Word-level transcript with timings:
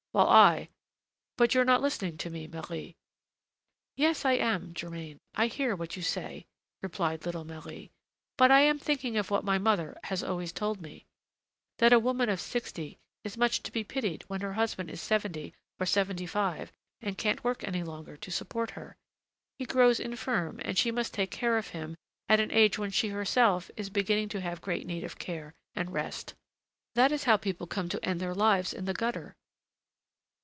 While 0.13 0.27
I 0.27 0.67
But 1.37 1.53
you're 1.53 1.63
not 1.63 1.81
listening 1.81 2.17
to 2.17 2.29
me, 2.29 2.45
Marie." 2.45 2.97
"Yes, 3.95 4.25
I 4.25 4.33
am, 4.33 4.73
Germain, 4.73 5.19
I 5.35 5.47
hear 5.47 5.73
what 5.73 5.95
you 5.95 6.01
say," 6.03 6.45
replied 6.81 7.25
little 7.25 7.45
Marie; 7.45 7.91
"but 8.35 8.51
I 8.51 8.59
am 8.59 8.77
thinking 8.77 9.15
of 9.15 9.31
what 9.31 9.45
my 9.45 9.57
mother 9.57 9.97
has 10.03 10.21
always 10.21 10.51
told 10.51 10.81
me: 10.81 11.05
that 11.77 11.93
a 11.93 11.97
woman 11.99 12.27
of 12.27 12.41
sixty 12.41 12.97
is 13.23 13.37
much 13.37 13.63
to 13.63 13.71
be 13.71 13.85
pitied 13.85 14.23
when 14.27 14.41
her 14.41 14.51
husband 14.55 14.89
is 14.89 14.99
seventy 15.01 15.53
or 15.79 15.85
seventy 15.85 16.25
five 16.27 16.73
and 17.01 17.17
can't 17.17 17.45
work 17.45 17.63
any 17.63 17.81
longer 17.81 18.17
to 18.17 18.31
support 18.31 18.71
her. 18.71 18.97
He 19.57 19.63
grows 19.65 19.97
infirm, 19.97 20.59
and 20.65 20.77
she 20.77 20.91
must 20.91 21.13
take 21.13 21.31
care 21.31 21.57
of 21.57 21.67
him 21.69 21.95
at 22.27 22.41
an 22.41 22.51
age 22.51 22.77
when 22.77 22.91
she 22.91 23.07
herself 23.07 23.71
is 23.77 23.89
beginning 23.89 24.27
to 24.27 24.41
have 24.41 24.59
great 24.59 24.85
need 24.85 25.05
of 25.05 25.17
care 25.17 25.53
and 25.73 25.93
rest. 25.93 26.33
That 26.95 27.13
is 27.13 27.23
how 27.23 27.37
people 27.37 27.65
come 27.65 27.87
to 27.87 28.05
end 28.05 28.19
their 28.19 28.35
lives 28.35 28.73
in 28.73 28.83
the 28.83 28.93
gutter." 28.93 29.37